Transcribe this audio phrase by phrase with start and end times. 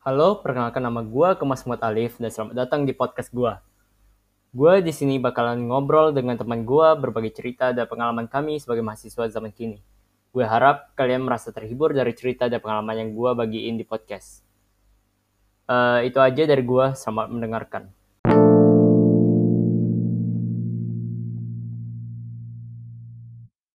[0.00, 3.52] Halo, perkenalkan nama gue Kemas Muhammad Alif dan selamat datang di podcast gue.
[4.48, 9.28] Gue di sini bakalan ngobrol dengan teman gue berbagi cerita dan pengalaman kami sebagai mahasiswa
[9.28, 9.76] zaman kini.
[10.32, 14.40] Gue harap kalian merasa terhibur dari cerita dan pengalaman yang gue bagiin di podcast.
[15.68, 17.92] Uh, itu aja dari gue, selamat mendengarkan.